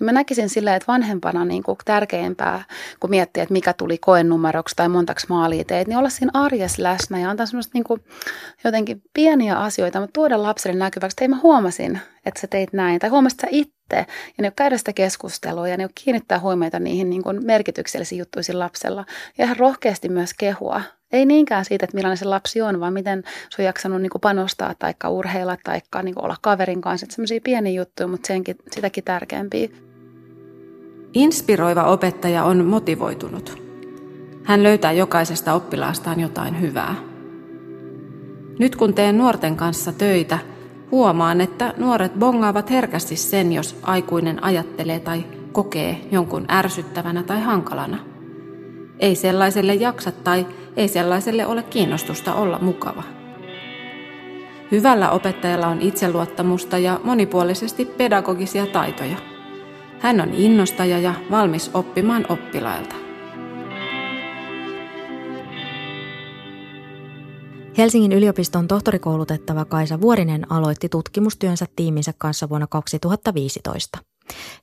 [0.00, 2.64] Ja mä näkisin silleen, että vanhempana niin kuin tärkeämpää,
[3.00, 7.18] kun miettii, että mikä tuli koenumeroksi tai montaksi maalia teet, niin olla siinä arjessa läsnä
[7.18, 8.04] ja antaa semmoista niin kuin
[8.64, 13.00] jotenkin pieniä asioita, mutta tuoda lapselle näkyväksi, että ei mä huomasin, että sä teit näin,
[13.00, 17.22] tai huomasit sä itse, ja ne käydä sitä keskustelua, ja ne kiinnittää huomiota niihin niin
[17.22, 19.04] kuin merkityksellisiin juttuihin lapsella,
[19.38, 20.80] ja ihan rohkeasti myös kehua.
[21.12, 24.20] Ei niinkään siitä, että millainen se lapsi on, vaan miten se on jaksanut niin kuin
[24.20, 27.06] panostaa, tai urheilla, tai niin olla kaverin kanssa.
[27.10, 29.68] Sellaisia pieniä juttuja, mutta senkin, sitäkin tärkeämpiä.
[31.12, 33.62] Inspiroiva opettaja on motivoitunut.
[34.44, 36.94] Hän löytää jokaisesta oppilaastaan jotain hyvää.
[38.58, 40.38] Nyt kun teen nuorten kanssa töitä–
[40.94, 47.98] Huomaan, että nuoret bongaavat herkästi sen, jos aikuinen ajattelee tai kokee jonkun ärsyttävänä tai hankalana.
[48.98, 53.02] Ei sellaiselle jaksa tai ei sellaiselle ole kiinnostusta olla mukava.
[54.70, 59.16] Hyvällä opettajalla on itseluottamusta ja monipuolisesti pedagogisia taitoja.
[60.00, 63.03] Hän on innostaja ja valmis oppimaan oppilailta.
[67.78, 73.98] Helsingin yliopiston tohtorikoulutettava Kaisa Vuorinen aloitti tutkimustyönsä tiiminsä kanssa vuonna 2015.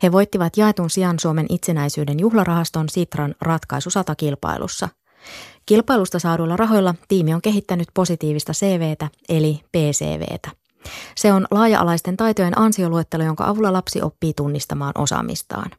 [0.03, 4.89] He voittivat jaetun sijaan Suomen itsenäisyyden juhlarahaston Sitran ratkaisu 100 kilpailussa.
[5.65, 10.49] Kilpailusta saaduilla rahoilla tiimi on kehittänyt positiivista CVtä eli PCVtä.
[11.17, 15.71] Se on laaja-alaisten taitojen ansioluettelo, jonka avulla lapsi oppii tunnistamaan osaamistaan.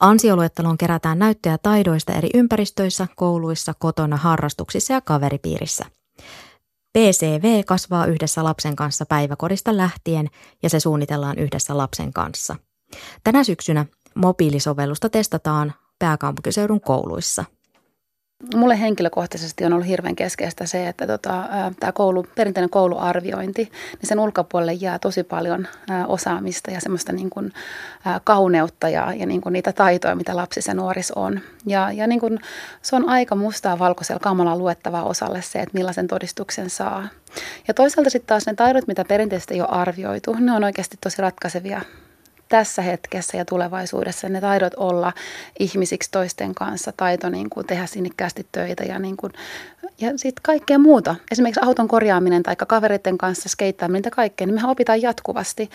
[0.00, 5.84] Ansioluetteloon kerätään näyttöjä taidoista eri ympäristöissä, kouluissa, kotona, harrastuksissa ja kaveripiirissä.
[6.96, 10.28] PCV kasvaa yhdessä lapsen kanssa päiväkodista lähtien
[10.62, 12.56] ja se suunnitellaan yhdessä lapsen kanssa.
[13.24, 17.44] Tänä syksynä mobiilisovellusta testataan pääkaupunkiseudun kouluissa–
[18.54, 21.44] Mulle henkilökohtaisesti on ollut hirveän keskeistä se, että tota,
[21.80, 27.30] tämä koulu, perinteinen kouluarviointi, niin sen ulkopuolelle jää tosi paljon ää, osaamista ja semmoista niin
[27.30, 27.52] kuin,
[28.04, 31.40] ää, kauneutta ja, ja niin niitä taitoja, mitä lapsissa ja nuorissa on.
[31.66, 32.38] Ja, ja niin kuin,
[32.82, 37.08] se on aika mustaa valkoisella kamalaa luettavaa osalle se, että millaisen todistuksen saa.
[37.68, 41.22] Ja toisaalta sitten taas ne taidot, mitä perinteisesti ei ole arvioitu, ne on oikeasti tosi
[41.22, 41.80] ratkaisevia
[42.48, 45.12] tässä hetkessä ja tulevaisuudessa ne taidot olla
[45.58, 49.32] ihmisiksi toisten kanssa, taito niin kuin tehdä sinnikkäästi töitä ja, niin kuin,
[50.00, 51.16] ja sitten kaikkea muuta.
[51.30, 55.70] Esimerkiksi auton korjaaminen tai kavereiden kanssa skeittaaminen ja kaikkea, niin mehän opitaan jatkuvasti.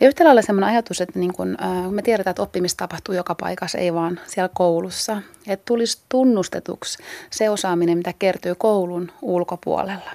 [0.00, 3.34] Ja yhtä lailla sellainen ajatus, että niin kuin, äh, me tiedetään, että oppimista tapahtuu joka
[3.34, 5.22] paikassa, ei vaan siellä koulussa.
[5.48, 6.98] Että tulisi tunnustetuksi
[7.30, 10.10] se osaaminen, mitä kertyy koulun ulkopuolella.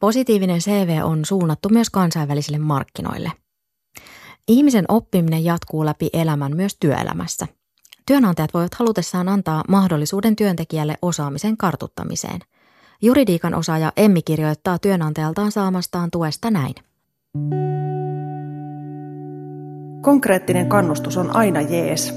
[0.00, 3.32] Positiivinen CV on suunnattu myös kansainvälisille markkinoille–
[4.48, 7.46] Ihmisen oppiminen jatkuu läpi elämän myös työelämässä.
[8.06, 12.40] Työnantajat voivat halutessaan antaa mahdollisuuden työntekijälle osaamisen kartuttamiseen.
[13.02, 16.74] Juridiikan osaaja Emmi kirjoittaa työnantajaltaan saamastaan tuesta näin.
[20.00, 22.14] Konkreettinen kannustus on aina jees.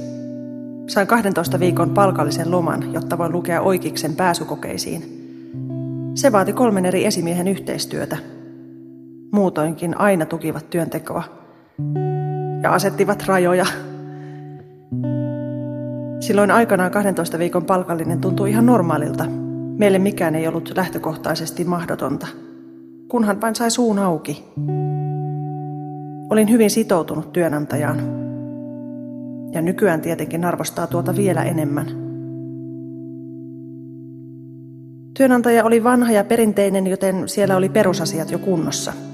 [0.88, 5.04] Sain 12 viikon palkallisen loman, jotta voin lukea oikeiksen pääsykokeisiin.
[6.16, 8.18] Se vaati kolmen eri esimiehen yhteistyötä.
[9.32, 11.24] Muutoinkin aina tukivat työntekoa
[12.64, 13.66] ja asettivat rajoja.
[16.20, 19.26] Silloin aikanaan 12 viikon palkallinen tuntui ihan normaalilta.
[19.78, 22.28] Meille mikään ei ollut lähtökohtaisesti mahdotonta,
[23.08, 24.46] kunhan vain sai suun auki.
[26.30, 28.00] Olin hyvin sitoutunut työnantajaan.
[29.54, 31.88] Ja nykyään tietenkin arvostaa tuota vielä enemmän.
[35.18, 38.94] Työnantaja oli vanha ja perinteinen, joten siellä oli perusasiat jo kunnossa–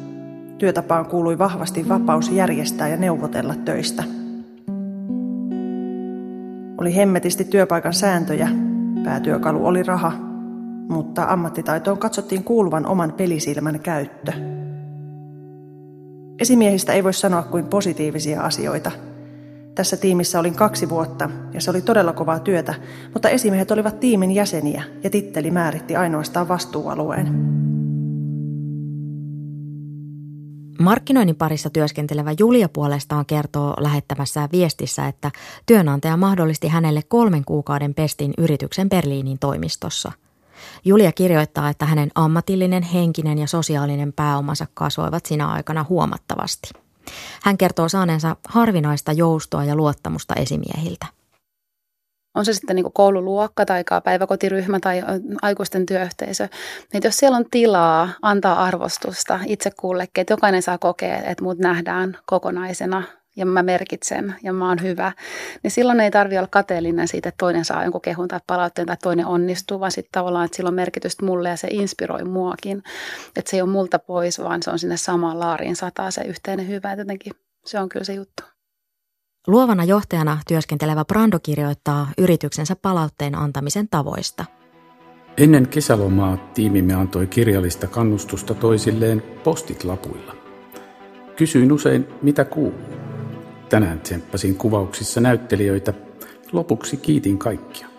[0.58, 4.04] Työtapaan kuului vahvasti vapaus järjestää ja neuvotella töistä.
[6.78, 8.50] Oli hemmetisti työpaikan sääntöjä,
[9.04, 10.12] päätyökalu oli raha,
[10.90, 14.32] mutta ammattitaitoon katsottiin kuuluvan oman pelisilmän käyttö.
[16.40, 18.92] Esimiehistä ei voi sanoa kuin positiivisia asioita.
[19.76, 22.74] Tässä tiimissä olin kaksi vuotta ja se oli todella kovaa työtä,
[23.14, 27.28] mutta esimiehet olivat tiimin jäseniä ja titteli määritti ainoastaan vastuualueen.
[30.80, 35.32] Markkinoinnin parissa työskentelevä Julia puolestaan kertoo lähettämässään viestissä, että
[35.66, 40.12] työnantaja mahdollisti hänelle kolmen kuukauden pestin yrityksen Berliinin toimistossa.
[40.86, 46.70] Julia kirjoittaa, että hänen ammatillinen, henkinen ja sosiaalinen pääomansa kasvoivat sinä aikana huomattavasti.
[47.44, 51.17] Hän kertoo saaneensa harvinaista joustoa ja luottamusta esimiehiltä
[52.38, 55.04] on se sitten niin koululuokka tai päiväkotiryhmä tai
[55.42, 56.48] aikuisten työyhteisö,
[56.94, 61.58] niin jos siellä on tilaa antaa arvostusta itse kullekin, että jokainen saa kokea, että muut
[61.60, 63.04] nähdään kokonaisena
[63.36, 65.12] ja mä merkitsen ja mä oon hyvä,
[65.64, 68.98] niin silloin ei tarvi olla kateellinen siitä, että toinen saa jonkun kehun tai palautteen tai
[69.04, 72.84] toinen onnistuu, vaan sitten tavallaan, että sillä on merkitystä mulle ja se inspiroi muakin.
[73.36, 76.68] Että se ei ole multa pois, vaan se on sinne samaan laariin sataa se yhteinen
[76.68, 76.92] hyvä.
[76.92, 77.34] Että jotenkin
[77.66, 78.57] se on kyllä se juttu.
[79.48, 84.46] Luovana johtajana työskentelevä Brando kirjoittaa yrityksensä palautteen antamisen tavoista.
[85.38, 90.36] Ennen kesälomaa tiimimme antoi kirjallista kannustusta toisilleen postit-lapuilla.
[91.36, 92.98] Kysyin usein, mitä kuuluu.
[93.70, 95.94] Tänään tsemppasin kuvauksissa näyttelijöitä.
[96.52, 97.97] Lopuksi kiitin kaikkia.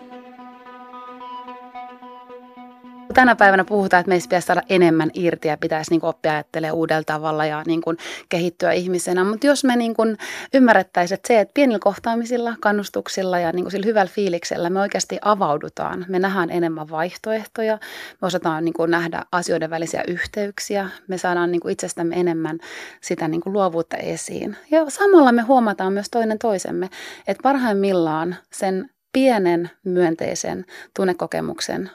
[3.13, 7.03] Tänä päivänä puhutaan, että meistä pitäisi saada enemmän irti ja pitäisi niin oppia ajattelemaan uudella
[7.03, 7.97] tavalla ja niin kuin
[8.29, 9.23] kehittyä ihmisenä.
[9.23, 10.17] Mutta jos me niin kuin
[10.53, 15.17] ymmärrettäisiin, että se, että pienillä kohtaamisilla, kannustuksilla ja niin kuin sillä hyvällä fiiliksellä me oikeasti
[15.21, 16.05] avaudutaan.
[16.07, 17.79] Me nähdään enemmän vaihtoehtoja,
[18.21, 22.59] me osataan niin kuin nähdä asioiden välisiä yhteyksiä, me saadaan niin kuin itsestämme enemmän
[23.01, 24.57] sitä niin kuin luovuutta esiin.
[24.71, 26.89] Ja samalla me huomataan myös toinen toisemme,
[27.27, 31.91] että parhaimmillaan sen pienen myönteisen tunnekokemuksen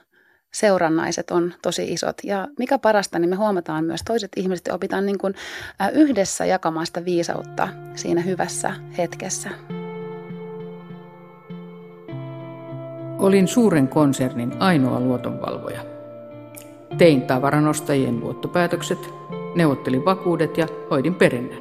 [0.54, 2.16] seurannaiset on tosi isot.
[2.24, 5.34] Ja mikä parasta, niin me huomataan myös toiset ihmiset ja opitaan niin kuin
[5.92, 9.50] yhdessä jakamaan sitä viisautta siinä hyvässä hetkessä.
[13.18, 15.84] Olin suuren konsernin ainoa luotonvalvoja.
[16.98, 18.98] Tein tavaranostajien luottopäätökset,
[19.54, 21.58] neuvottelin vakuudet ja hoidin perinnän.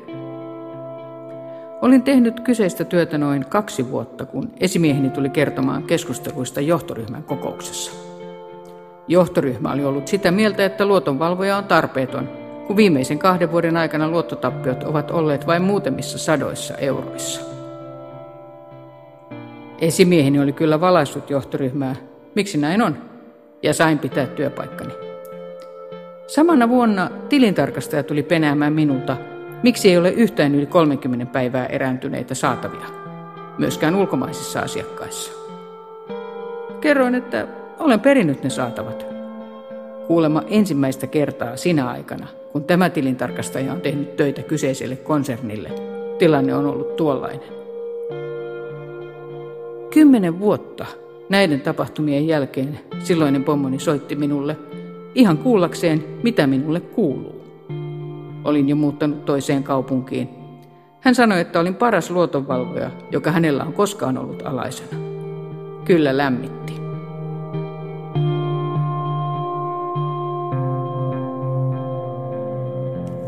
[1.82, 8.03] Olin tehnyt kyseistä työtä noin kaksi vuotta, kun esimieheni tuli kertomaan keskusteluista johtoryhmän kokouksessa.
[9.08, 12.30] Johtoryhmä oli ollut sitä mieltä, että luotonvalvoja on tarpeeton,
[12.68, 17.42] kun viimeisen kahden vuoden aikana luottotappiot ovat olleet vain muutamissa sadoissa euroissa.
[19.82, 21.96] Esimieheni oli kyllä valaissut johtoryhmää,
[22.36, 22.98] miksi näin on,
[23.63, 24.94] ja sain pitää työpaikkani.
[26.28, 29.18] Samana vuonna tilintarkastaja tuli penäämään minulta,
[29.63, 32.88] miksi ei ole yhtään yli 30 päivää erääntyneitä saatavia,
[33.58, 35.32] myöskään ulkomaisissa asiakkaissa.
[36.82, 37.48] Kerroin, että
[37.79, 39.05] olen perinnyt ne saatavat.
[40.07, 45.69] Kuulemma ensimmäistä kertaa sinä aikana, kun tämä tilintarkastaja on tehnyt töitä kyseiselle konsernille,
[46.19, 47.49] tilanne on ollut tuollainen.
[49.93, 50.86] Kymmenen vuotta
[51.29, 54.57] näiden tapahtumien jälkeen silloinen pommoni soitti minulle–
[55.15, 57.43] ihan kuullakseen, mitä minulle kuuluu.
[58.43, 60.29] Olin jo muuttanut toiseen kaupunkiin.
[60.99, 64.99] Hän sanoi, että olin paras luotonvalvoja, joka hänellä on koskaan ollut alaisena.
[65.86, 66.83] Kyllä lämmitti.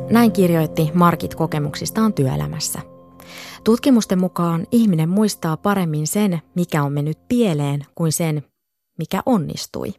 [0.10, 2.80] Näin kirjoitti Markit kokemuksistaan työelämässä.
[3.64, 8.44] Tutkimusten mukaan ihminen muistaa paremmin sen, mikä on mennyt pieleen, kuin sen,
[9.00, 9.94] mikä onnistui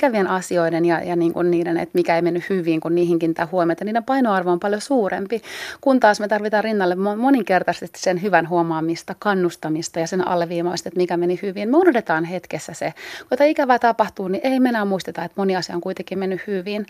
[0.00, 3.48] ikävien asioiden ja, ja niin kuin niiden, että mikä ei mennyt hyvin, kun niihin kiinnittää
[3.52, 5.42] huomiota, niiden painoarvo on paljon suurempi,
[5.80, 11.16] kun taas me tarvitaan rinnalle moninkertaisesti sen hyvän huomaamista, kannustamista ja sen alleviimaista, että mikä
[11.16, 11.68] meni hyvin.
[11.68, 12.94] Me unohdetaan hetkessä se.
[13.18, 16.46] Kun tätä ikävää tapahtuu, niin ei me enää muisteta, että moni asia on kuitenkin mennyt
[16.46, 16.86] hyvin.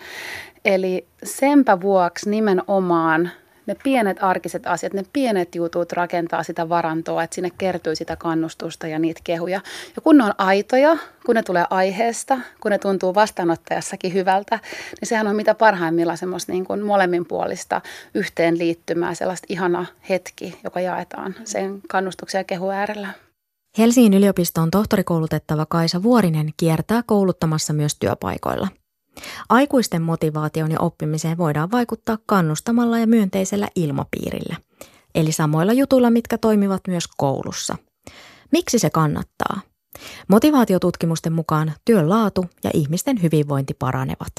[0.65, 3.31] Eli senpä vuoksi nimenomaan
[3.67, 8.87] ne pienet arkiset asiat, ne pienet jutut rakentaa sitä varantoa, että sinne kertyy sitä kannustusta
[8.87, 9.61] ja niitä kehuja.
[9.95, 14.59] Ja kun ne on aitoja, kun ne tulee aiheesta, kun ne tuntuu vastaanottajassakin hyvältä,
[15.01, 17.81] niin sehän on mitä parhaimmillaan semmoista niin kuin molemminpuolista
[18.13, 23.07] yhteenliittymää, sellaista ihana hetki, joka jaetaan sen kannustuksen ja kehu äärellä.
[23.77, 28.67] Helsingin yliopiston tohtorikoulutettava Kaisa Vuorinen kiertää kouluttamassa myös työpaikoilla–
[29.49, 34.55] Aikuisten motivaation ja oppimiseen voidaan vaikuttaa kannustamalla ja myönteisellä ilmapiirillä,
[35.15, 37.77] eli samoilla jutuilla, mitkä toimivat myös koulussa.
[38.51, 39.61] Miksi se kannattaa?
[40.27, 44.31] Motivaatiotutkimusten mukaan työn laatu ja ihmisten hyvinvointi paranevat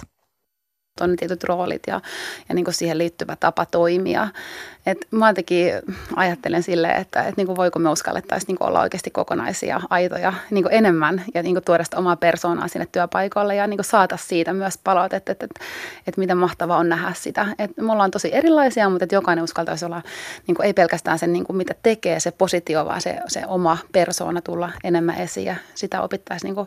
[1.00, 2.00] on tietyt roolit ja,
[2.48, 4.28] ja niin siihen liittyvä tapa toimia.
[4.86, 5.72] Et mä jotenkin
[6.16, 11.24] ajattelen silleen, että, että niin voiko me uskallettaisiin niin olla oikeasti kokonaisia, aitoja niin enemmän
[11.34, 15.44] ja niin tuoda sitä omaa persoonaa sinne työpaikalle ja niin saata siitä myös palautetta, että,
[15.44, 15.64] että,
[16.06, 17.46] että miten mahtavaa on nähdä sitä.
[17.58, 20.02] Et me ollaan tosi erilaisia, mutta että jokainen uskaltaisi olla
[20.46, 24.72] niin ei pelkästään sen, niin mitä tekee se positio, vaan se, se oma persoona tulla
[24.84, 26.66] enemmän esiin ja sitä opittaisiin niin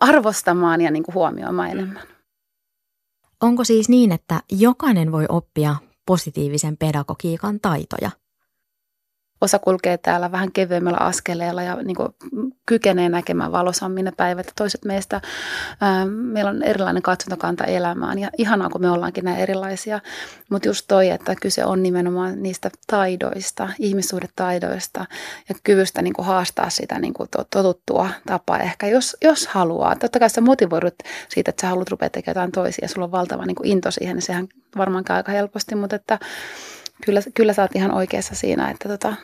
[0.00, 2.15] arvostamaan ja niin huomioimaan enemmän.
[3.42, 8.10] Onko siis niin, että jokainen voi oppia positiivisen pedagogiikan taitoja–
[9.40, 12.08] Osa kulkee täällä vähän kevyemmällä askeleella ja niin kuin
[12.66, 14.52] kykenee näkemään valosammin ne päivät.
[14.56, 15.20] Toiset meistä,
[15.80, 20.00] ää, meillä on erilainen katsontakanta elämään ja ihanaa, kun me ollaankin näin erilaisia.
[20.50, 25.06] Mutta just toi, että kyse on nimenomaan niistä taidoista, ihmissuhdetaidoista
[25.48, 29.96] ja kyvystä niin kuin haastaa sitä niin kuin totuttua tapaa ehkä, jos, jos haluaa.
[29.96, 30.94] Totta kai sä motivoidut
[31.28, 33.90] siitä, että sä haluat rupea tekemään jotain toisia ja sulla on valtava niin kuin into
[33.90, 36.18] siihen, niin sehän varmaan käy aika helposti, mutta että
[37.04, 39.14] kyllä, kyllä sä oot ihan oikeassa siinä, että tota,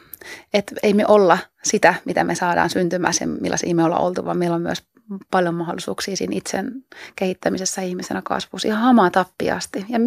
[0.54, 4.38] et ei me olla sitä, mitä me saadaan syntymään, sen millaisia me ollaan oltu, vaan
[4.38, 4.82] meillä on myös
[5.30, 6.84] paljon mahdollisuuksia siinä itsen
[7.16, 9.86] kehittämisessä ihmisenä kasvussa ihan hamaa tappiasti.
[9.88, 9.98] Ja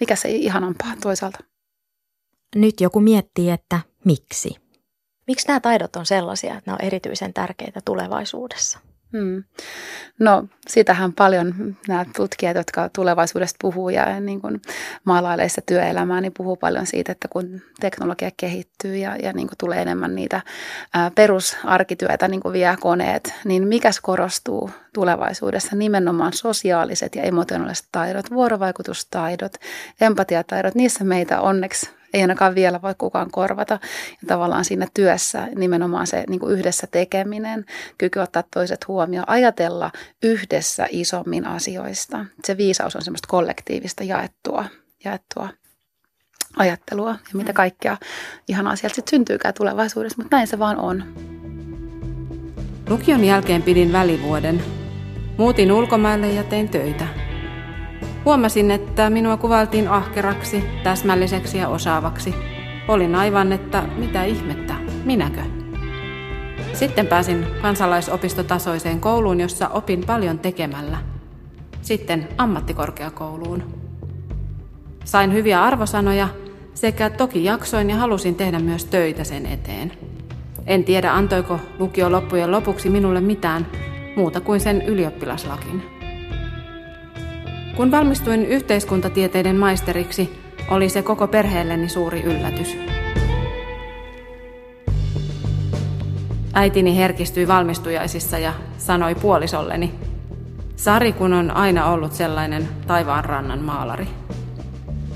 [0.00, 1.38] mikä se ihanampaa toisaalta?
[2.54, 4.56] Nyt joku miettii, että miksi?
[5.26, 8.78] Miksi nämä taidot on sellaisia, että ne on erityisen tärkeitä tulevaisuudessa?
[9.12, 9.44] Hmm.
[10.18, 14.62] No, sitähän paljon nämä tutkijat, jotka tulevaisuudesta puhuu ja niin kuin
[15.04, 19.58] maalailee sitä työelämää, niin puhuu paljon siitä, että kun teknologia kehittyy ja, ja niin kuin
[19.58, 20.40] tulee enemmän niitä
[20.94, 25.76] ää, perusarkityötä, niin kuin vie koneet, niin mikäs korostuu tulevaisuudessa?
[25.76, 29.52] Nimenomaan sosiaaliset ja emotionaaliset taidot, vuorovaikutustaidot,
[30.00, 33.78] empatiataidot, niissä meitä onneksi ei ainakaan vielä voi kukaan korvata.
[34.10, 37.64] Ja tavallaan siinä työssä nimenomaan se niin kuin yhdessä tekeminen,
[37.98, 39.90] kyky ottaa toiset huomioon, ajatella
[40.22, 42.26] yhdessä isommin asioista.
[42.44, 44.64] Se viisaus on semmoista kollektiivista jaettua,
[45.04, 45.48] jaettua
[46.56, 47.96] ajattelua ja mitä kaikkea
[48.48, 51.04] ihan sieltä sitten syntyykään tulevaisuudessa, mutta näin se vaan on.
[52.88, 54.62] Lukion jälkeen pidin välivuoden.
[55.36, 57.29] Muutin ulkomaille ja tein töitä.
[58.24, 62.34] Huomasin, että minua kuvailtiin ahkeraksi, täsmälliseksi ja osaavaksi.
[62.88, 65.40] Olin aivan, että mitä ihmettä, minäkö?
[66.72, 70.98] Sitten pääsin kansalaisopistotasoiseen kouluun, jossa opin paljon tekemällä.
[71.82, 73.62] Sitten ammattikorkeakouluun.
[75.04, 76.28] Sain hyviä arvosanoja
[76.74, 79.92] sekä toki jaksoin ja halusin tehdä myös töitä sen eteen.
[80.66, 83.66] En tiedä, antoiko lukio loppujen lopuksi minulle mitään
[84.16, 85.99] muuta kuin sen ylioppilaslakin.
[87.80, 92.76] Kun valmistuin yhteiskuntatieteiden maisteriksi, oli se koko perheelleni suuri yllätys.
[96.54, 99.94] Äitini herkistyi valmistujaisissa ja sanoi puolisolleni,
[100.76, 104.06] Sari kun on aina ollut sellainen taivaanrannan maalari.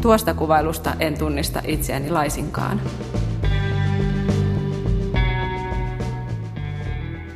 [0.03, 2.81] Tuosta kuvailusta en tunnista itseäni laisinkaan.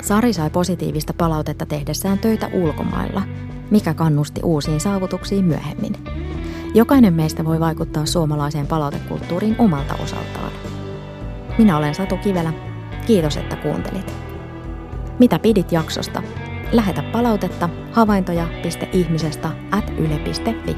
[0.03, 3.23] Sari sai positiivista palautetta tehdessään töitä ulkomailla,
[3.71, 5.93] mikä kannusti uusiin saavutuksiin myöhemmin.
[6.75, 10.53] Jokainen meistä voi vaikuttaa suomalaiseen palautekulttuuriin omalta osaltaan.
[11.59, 12.53] Minä olen Satu Kivelä.
[13.07, 14.15] Kiitos, että kuuntelit.
[15.19, 16.23] Mitä pidit jaksosta?
[16.73, 20.77] Lähetä palautetta havaintoja.ihmisestä at yle.fi.